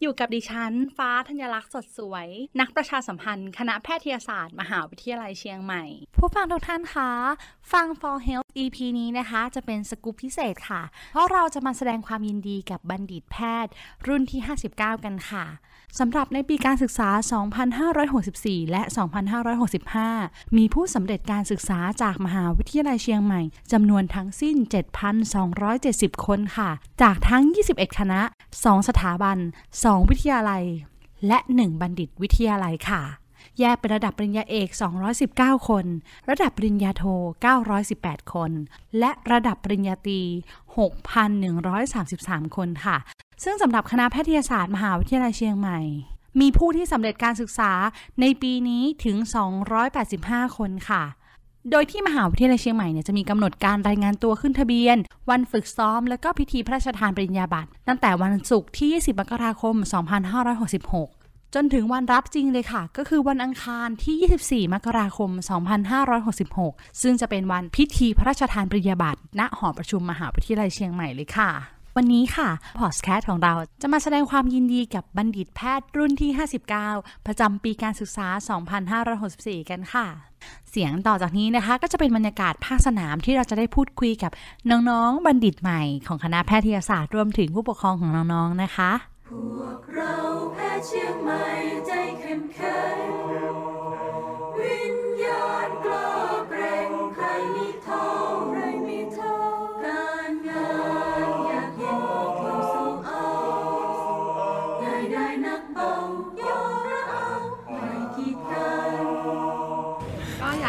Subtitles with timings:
[0.00, 2.26] อยู่กับดิฉัน ฟ้าธัญลักษณ์สดสวย
[2.60, 5.84] นักประชาสัมพันธ์ คณะแพทยศาสตร์ มหาวิทยาลัยเชียงใหม่
[6.18, 7.10] ผู้ฟังทุกท่านคะ
[7.72, 10.82] ฟัง For Health EP นี้นะคะ จะเป็นสกู๊ปพิเศษค่ะ
[11.12, 13.72] เพราะเราจะมาแสดงความยินดีกับบัณฑิตแพทย์
[14.06, 14.40] รุ่นที่
[14.72, 15.46] 59 กันค่ะ
[15.98, 17.08] สำหรับในปีการศึกษา
[18.10, 18.82] 2564 และ
[20.08, 23.40] 2565 มีผู้สำเร็จการศึกษาจากมหาวิทยาลัยเชียงใหม่
[23.72, 24.56] จำนวนทั้งสิ้น
[25.40, 26.70] 7,270 คนค่ะ
[27.02, 28.20] จากทั้ง 21 คณะ
[28.54, 29.38] 2 สถาบัน
[29.92, 30.64] 2 วิทยาลัย
[31.26, 33.02] และ 1 บัณฑิตวิทยาลัยค่ะ
[33.60, 34.68] แยกเป็นระดับปริญญาเอก
[35.18, 35.84] 219 คน
[36.30, 37.04] ระดับปริญญาโท
[37.72, 38.50] 918 คน
[38.98, 40.20] และระดับปริญญาตรี
[40.78, 42.96] 6,133 คนค่ะ
[43.44, 45.80] ซึ่งสำหรับคณะแพทยศาสตร์มหาวิทยาลัยเชียงใหม่
[46.40, 47.72] มีผู้ที่สำเร็จการศึกษา
[48.20, 49.16] ในปีนี้ถึง
[49.86, 51.02] 285 คนค่ะ
[51.70, 54.96] โดยที่มหาวิทยาลัยเชียงใหม่เนี่ยจะมีกำหนดการรายงานตัวขึ้นทะเบียน
[55.30, 59.74] วันฝึกซ้อม และก็พิธีพระราชทานปริญญาบัตรตั้งแต่วันศุกร์ที่ 20 มกราคม
[60.64, 65.30] 2566 จนถึงวันรับจริงเลยค่ะ ก็คือวันอังคารที่ 24 มกราคม
[66.16, 72.48] 2566 ซึ่งจะเป็นวันพิธีพระราชทานปริญญาบัตรณหอประชุมมหาวิทยาลัยเชียงใหม่เลยค่ะ วันนี้ค่ะ
[72.80, 76.30] พอดแคสต์ของเราจะมาแสดงความยินดีกับบัณฑิตแพทย์รุ่นที่
[76.78, 78.26] 59 ประจำปีการศึกษา
[78.98, 80.06] 2564 กันค่ะ
[80.70, 84.32] เสียงต่อจากนี้นะคะ ก็จะเป็นบรรยากาศภาคสนามที่เราจะได้พูดคุยกับ
[84.70, 88.92] น้องๆ บัณฑิตใหม่ของคณะแพทยศาสตร์รวมถึงผู้ปกครองของน้องๆ นะคะ
[89.28, 89.30] พ
[89.60, 90.16] วกเรา
[90.54, 91.42] แพทย์เชียงใหม่
[91.86, 92.80] ใจเข้มแข็
[94.92, 94.95] ง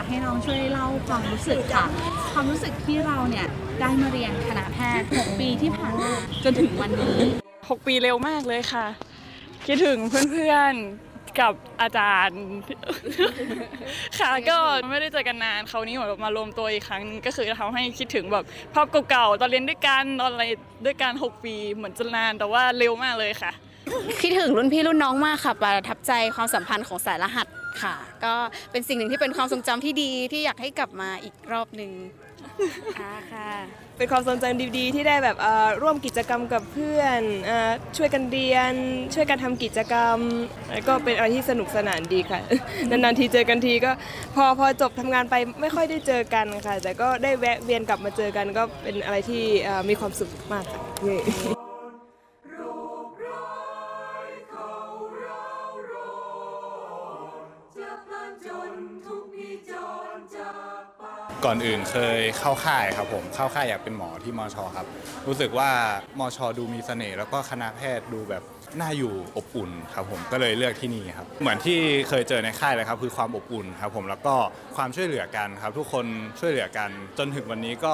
[0.08, 1.86] ให้น้องช่วยเล่าความรู้สึกค่ะ
[2.34, 3.48] ความรู้สึกที่เราเนี่ย
[3.82, 6.14] ได้มาเรียนคณะแพทย์ 6 ปีที่ผ่านมา
[6.44, 7.18] จนถึงวันนี้
[7.56, 8.86] 6 ปีเร็วมากเลยค่ะ
[9.66, 12.42] คิดถึงเพื่อนๆกับอาจารย์
[14.20, 14.58] ค่ะก็
[14.90, 18.44] ไม่ได้เจอกันนานคราวนี้เหมือนมารวมตัวอีกครั้งนึงก็คือทำให้คิดถึงแบบ
[18.74, 20.46] ภาพเก่าๆตอนเรียนด้วยกันตอนอะไร
[20.86, 23.52] ด้วยกัน 6 ปีเหมือนจะนานแต่ว่าเร็วมากเลยค่ะ
[24.22, 27.48] คิดถึงรุ่นพี่รุ่นน้องมากค่ะ ประทับใจความสัมพันธ์ของสายรหัส
[27.82, 28.34] ค่ะ ก็
[28.72, 31.92] เป็นสิ่งหนึ่งที่เป็นความทรงจำที่ดีที่อยากให้กลับมาอีกรอบหนึ่ง
[33.00, 33.50] อ่าค่ะ
[33.98, 38.74] เป็นความทรงจำดีๆ ที่ได้แบบเอ่อร่วมกิจกรรมกับเพื่อนเอ่อช่วยกันเรียน
[39.14, 40.18] ช่วยกันทำกิจกรรม
[40.72, 42.42] แล้วก็เป็นอะไรที่สนุกสนานดีค่ะ
[42.90, 43.92] นานๆทีเจอกันทีก็
[44.36, 51.67] พอพอจบทำงานไปไม่ค่อยได้เจอกันค่ะ แต่ก็ได้แวะเวียนกลับมาเจอกันก็เป็นอะไรที่เอ่อมีความสุขมากค่ะเย้จะ
[61.46, 64.58] ก่อนอื่นเคยเข้าค่ายครับผมเข้าค่ายอยากเป็นหมอที่มช.
[64.76, 64.86] ครับ
[65.28, 65.70] รู้สึกว่า
[66.20, 66.38] มช.
[66.58, 68.44] ดูมีเสน่ห์แล้วก็คณะแพทย์ดูแบบ
[68.80, 74.36] น่าอยู่อบอุ่นครับผมก็เลยเลือกที่นี่ครับเหมือนที่เคยเจอในค่ายเลยครับคือความอบอุ่นครับผมแล้วก็
[74.76, 76.06] ความช่วยเหลือกันครับ ทุกคน
[76.40, 77.94] ช่วยเหลือกัน จนถึงวันนี้ก็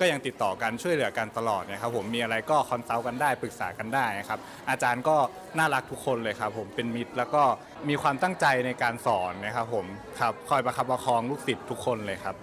[0.00, 5.16] ก็ยังติดต่อกันช่วยเหลือกันตลอดนะครับผมมีอะไรก็ consult กันได้ปรึกษากันได้ครับอาจารย์ก็
[5.58, 7.42] น่ารักทุกคนเลยครับผมเป็นมิตรแล้วก็
[7.88, 9.86] มีความตั้งใจในการสอนนะครับผม
[10.20, 12.36] ครับคอยประคับประคองลูกศิษย์ทุกคนเลยครับ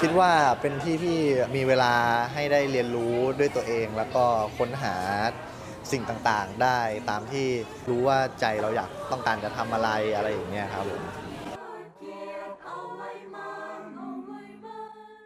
[0.00, 1.18] คิดว่าเป็นที่ที่
[1.56, 1.92] มีเวลา
[2.32, 4.24] ให้ได้เรียนรู้ด้วยตัวเอง แล้วก็
[4.58, 4.94] ค้นหา
[5.92, 7.46] สิ่งต่างๆ ได้ตามที่
[7.90, 11.02] รู้ว่าใจเราอยากต้องการจะทำอะไรอะไรอย่างเงี้ยครับผม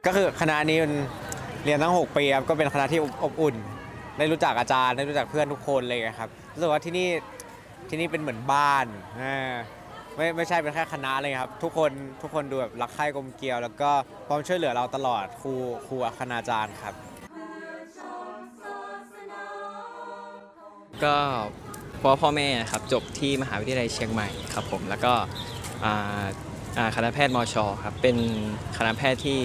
[0.07, 0.93] ก็คือคณะนี้มัน
[1.65, 3.55] เรียนตั้ง 6 ปีครับก็เป็นคณะที่อบอุ่น
[4.19, 7.09] ได้รู้จักอาจารย์ได้รู้จักเพื่อนทุกคนเลยครับรู้สึกว่าที่นี่
[7.89, 8.87] ที่นี่เป็นเหมือนบ้าน
[9.21, 9.55] อ่า
[10.17, 11.91] ไม่ไม่ใช่เป็นแค่คณะเลยครับ ทุกคน
[12.23, 13.91] ทุกคนดูแบบรักใคร่กลมเกลียว แล้วก็
[14.27, 15.53] พร้อมช่วยเหลือเราตลอดครู
[15.87, 16.95] ครูคณาจารย์ครับ
[21.05, 21.17] ก็
[21.99, 25.13] เพราะพ่อแม่ครับจบที่มหาวิทยาลัยเชียงใหม่ครับผมแล้วก็
[25.85, 26.25] อา
[26.79, 28.17] อาคณะแพทย์มชครับเป็น
[28.77, 29.39] คณะแพทย์ที่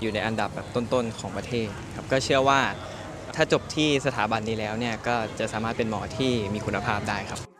[0.00, 2.60] อยู่ในอันดับแบบต้นๆของประเทศครับก็เชื่อว่า
[3.34, 7.53] ถ้าจบที่สถาบันนี้แล้วเนี่ยก็จะสามารถเป็นหมอที่มีคุณภาพได้ครับ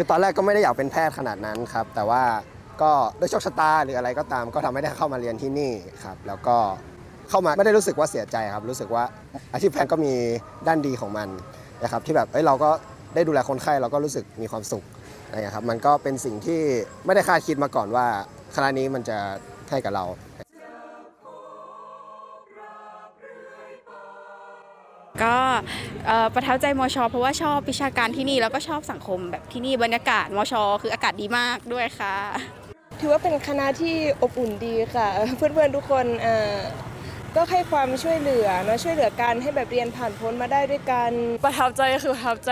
[0.00, 2.22] คือตอนแรกก็ไม่ได้อยากเป็นแพทย์ขนาดนั้นครับ แต่ว่า
[2.82, 2.90] ก็
[3.20, 5.72] ด้วยโชคชะตาหรืออะไรก็ตาม ก็ทำให้ได้เข้ามาเรียนที่นี่
[6.04, 6.56] ครับ แล้วก็
[7.30, 9.04] เข้ามาไม่ได้รู้สึกว่าเสียใจครับ รู้สึกว่า
[9.52, 10.12] อาชีพแพทย์ก็มี
[10.66, 11.28] ด้านดีของมัน
[11.82, 12.70] นะครับ ที่แบบเอ้ยเราก็
[13.14, 14.84] ได้ดูแลคนไข้เราก็รู้สึกมีความสุข
[15.26, 16.60] อะไรอย่างเงี้ยครับ มันก็เป็นสิ่งที่
[17.06, 18.06] ไม่ได้คาดคิดมาก่อนว่า
[18.54, 19.18] คณะนี้มันจะ
[19.70, 20.04] ให้กับเรา
[25.22, 25.34] ก็
[26.06, 32.14] เอ่อประทับใจมชเพราะว่าชอบวิชาการที่นี่แล้วก็ชอบสังคมแบบที่นี่บรรยากาศมชคืออากาศดีมากด้วยค่ะ
[33.00, 36.56] ถือว่าเป็นคณะที่อบอุ่นดีค่ะ เพื่อนๆทุกคนเอ่อ
[37.36, 41.10] ก็ให้ความช่วยเหลือเนอะช่วยเหลือกันให้แบบเรียนผ่านพ้นมาได้ด้วยกัน
[41.44, 42.50] ประทับใจคือประทับใจ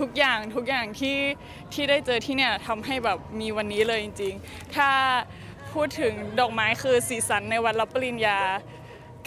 [0.00, 1.18] ทุกอย่างทุกอย่างที่
[1.72, 4.90] ที่ได้เจอที่เนี่ยทำให้แบบมีวันนี้เลยจริง ๆ ถ้า
[5.72, 8.38] พูดถึงดอกไม้คือสีสันในวันรับปริญญา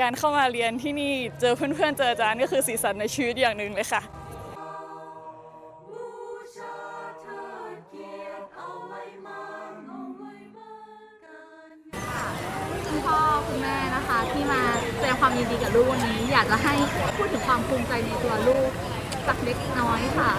[0.01, 4.01] การเข้ามาเรียนที่นี่เจอเพื่อนๆเจออาจารย์ก็คือสีสันในชีวิตอย่างหนึ่งเลยค่ะ
[12.86, 14.62] คุณพ่อคุณแม่นะคะที่มา
[14.95, 16.74] แสดงความยินดีกับลูกวันนี้ อยากจะให้
[17.18, 18.69] พูดถึงความภูมิใจในตัวลูก
[19.27, 20.31] สักเล็กน้อยค่ะ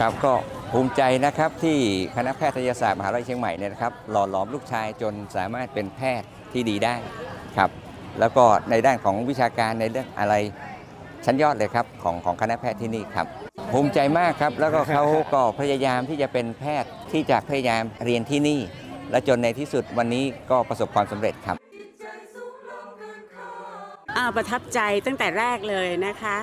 [0.00, 0.32] ครับก็
[0.72, 1.78] ภูมิใจนะครับที่
[2.16, 6.94] คณะแพทยศาสตร์มหาวิทยาลัยเชียงใหม่เนี่ยนะครับหล่อหลอมลูกชายจนสามารถเป็นแพทย์ที่ดีได้
[7.56, 7.70] ครับ
[8.20, 10.34] แล้วก็ในด้านของวิชาการในเรื่องอะไร
[11.24, 13.26] ชั้นยอดเลยครับของของคณะแพทย์ที่นี่ครับ
[13.72, 18.60] ภูมิใจมากครับ แล้วก็เขาก็พยายามที่จะเป็นแพทย์ที่จะพยายามเรียนที่นี่
[19.10, 21.56] และจนในที่สุดวันนี้ก็ประสบความสำเร็จครับ
[24.36, 26.36] ประทับใจตั้งแต่แรกเลยนะคะ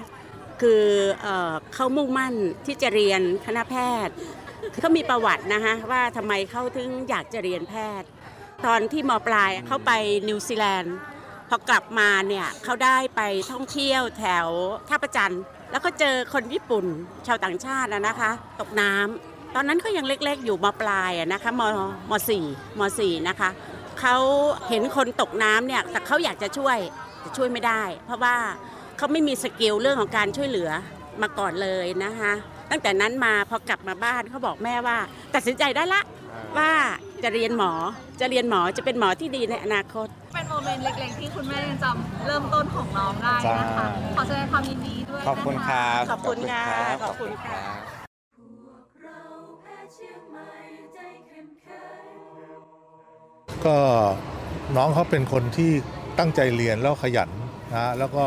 [0.62, 0.83] คือ
[1.21, 2.33] เอ่อเขามุ่งมั่น
[2.65, 3.75] ที่จะเรียนคณะแพ
[4.07, 4.13] ทย์
[4.81, 8.07] เขามีประวัตินะคะว่าทำไมเขาถึงอยากจะเรียนแพทย์
[8.65, 9.91] ตอนที่มปลายเขาไป
[10.27, 10.95] นิวซีแลนด์
[11.53, 13.21] พอกลับมาเนี่ยเขาได้ไป
[13.51, 14.48] ท่องเที่ยวแถว
[14.89, 15.36] ท่าประจัน
[15.71, 16.86] แล้วก็เจอคนญี่ปุ่น
[17.27, 21.61] ชาวต่างชาตินะคะ ตกน้ำตอนนั้นเขายังเล็กๆอยู่ม.ปลายนะคะม.
[22.09, 22.45] ม.สี่
[22.79, 23.50] ม.สี่นะคะ
[24.00, 24.15] เขา
[24.69, 26.77] เห็นคนตกน้ำเนี่ยแต่เขาอยากจะช่วย
[27.19, 28.36] แต่ช่วยไม่ได้ เพราะว่า
[28.98, 30.69] เขาไม่มี skill เรื่องของการช่วยเหลือ
[31.21, 32.31] มาก่อนเลยนะคะ
[32.71, 34.98] ตั้งแต่นั้นมาพอกลับมาบ้านเขาบอกแม่ว่า
[35.36, 36.01] ตัดสินใจได้ละ
[36.57, 36.71] ว่า
[37.24, 37.71] จะเรียนหมอ
[38.19, 40.07] จะเรียนหมอจะเป็นหมอที่ดีในอนาคต
[40.65, 46.65] เป็น moment เล็กๆ ที่คุณแม่ยังจำเริ่มต้นของน้องได้นะคะ ขอแสดงความยินดีด้วยขอบคุณครับขอบคุณค่ะ
[47.03, 47.61] ขอบคุณค่ะ
[53.65, 53.77] ก็
[54.77, 55.71] น้องเขาเป็นคนที่
[56.19, 57.29] ตั้งใจเรียนแล้วขยัน
[57.73, 58.25] นะแล้วก็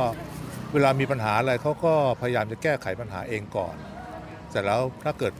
[0.72, 3.76] เวลามีปัญหาอะไรเขาก็พยายามจะแก้ไขปัญหาเองก่อน
[4.50, 5.32] เสร็จแล้วถ้าเกิด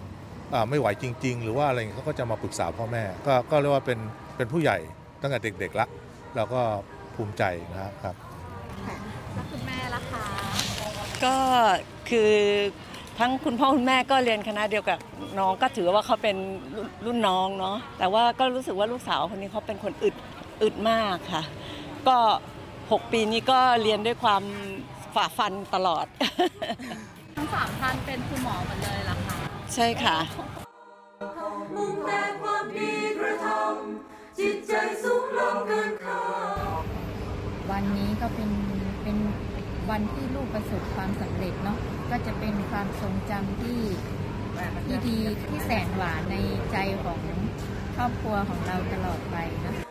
[0.55, 3.99] อ่าไม่ไหวจริง ๆ หรือว่าอะไรอย่างเงี้ยเขาก็จะมาปรึกษาพ่อแม่ ก็ก็เรียกว่าเป็น
[4.37, 4.79] เป็นผู้ใหญ่
[5.23, 5.87] ตั้งแต่เด็กๆละ
[6.37, 6.61] แล้วก็
[7.15, 7.43] ภูมิใจ
[7.73, 8.15] นะครับ
[9.35, 10.25] แล้วคุณแม่ล่ะคะ
[11.25, 11.37] ก็
[12.11, 12.33] คือ
[13.19, 14.99] ทั้งคุณพ่อคุณแม่ก็เรียนคณะเดียวกับ
[15.39, 16.37] น้องก็ถือว่าเขาเป็น
[16.75, 20.15] รุ่นรุ่นน้องเนาะแต่ว่าก็รู้สึกว่าลูกสาวคนนี้เขาเป็นคนอึด
[20.63, 21.43] อึดมากค่ะ
[22.09, 22.17] ก็
[22.71, 24.43] 6 ปีนี้ก็เรียนด้วยความ
[25.15, 26.07] ฝ่าฟันตลอด
[27.37, 29.37] ทั้งสามท่านเป็นคุณหมอหมดเลยเหรอคะ
[29.75, 30.19] ใช่ค่ะ
[37.85, 38.51] วันนี้ก็เป็น
[39.03, 39.17] เป็น
[39.91, 41.79] วันที่ลูกประสบความสำเร็จเนาะ
[42.11, 43.81] ก็จะเป็นความทรงจำที่
[44.87, 45.19] ที่ดี
[45.51, 46.37] ที่แสนหวานใน
[46.73, 47.21] ใจของ
[47.97, 49.84] ครอบครัวของเราตลอดไปนะ